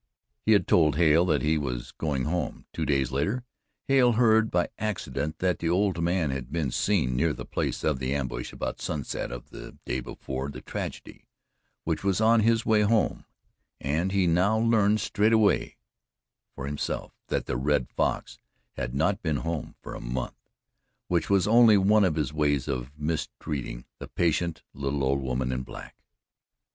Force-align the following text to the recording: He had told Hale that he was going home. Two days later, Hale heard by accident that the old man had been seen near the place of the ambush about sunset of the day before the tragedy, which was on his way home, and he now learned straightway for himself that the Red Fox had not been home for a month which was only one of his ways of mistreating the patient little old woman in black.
He 0.47 0.53
had 0.53 0.65
told 0.67 0.95
Hale 0.95 1.25
that 1.25 1.43
he 1.43 1.59
was 1.59 1.91
going 1.91 2.23
home. 2.23 2.65
Two 2.73 2.87
days 2.87 3.11
later, 3.11 3.43
Hale 3.87 4.13
heard 4.13 4.49
by 4.49 4.69
accident 4.79 5.37
that 5.37 5.59
the 5.59 5.69
old 5.69 6.01
man 6.01 6.31
had 6.31 6.51
been 6.51 6.71
seen 6.71 7.15
near 7.15 7.33
the 7.33 7.45
place 7.45 7.83
of 7.83 7.99
the 7.99 8.15
ambush 8.15 8.51
about 8.51 8.81
sunset 8.81 9.31
of 9.31 9.51
the 9.51 9.77
day 9.85 9.99
before 9.99 10.49
the 10.49 10.59
tragedy, 10.61 11.27
which 11.83 12.03
was 12.03 12.19
on 12.19 12.39
his 12.39 12.65
way 12.65 12.81
home, 12.81 13.25
and 13.79 14.11
he 14.11 14.25
now 14.25 14.57
learned 14.57 14.99
straightway 14.99 15.75
for 16.55 16.65
himself 16.65 17.13
that 17.27 17.45
the 17.45 17.55
Red 17.55 17.87
Fox 17.87 18.39
had 18.77 18.95
not 18.95 19.21
been 19.21 19.37
home 19.45 19.75
for 19.83 19.93
a 19.93 20.01
month 20.01 20.49
which 21.09 21.29
was 21.29 21.47
only 21.47 21.77
one 21.77 22.03
of 22.03 22.15
his 22.15 22.33
ways 22.33 22.67
of 22.67 22.89
mistreating 22.97 23.85
the 23.99 24.07
patient 24.07 24.63
little 24.73 25.03
old 25.03 25.21
woman 25.21 25.51
in 25.51 25.61
black. 25.61 25.95